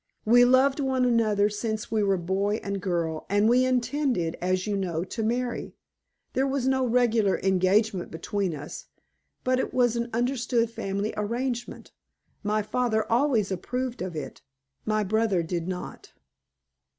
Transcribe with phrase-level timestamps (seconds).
[0.25, 4.75] We loved one another since we were boy and girl, and we intended, as you
[4.75, 5.75] know, to marry.
[6.33, 8.87] There was no regular engagement between us,
[9.43, 11.91] but it was an understood family arrangement.
[12.41, 14.41] My father always approved of it;
[14.87, 16.13] my brother did not."